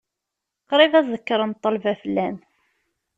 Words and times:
Qrib 0.69 0.93
ad 0.99 1.05
ddekren 1.09 1.51
ṭṭelba 1.57 1.93
fell-am. 2.01 2.37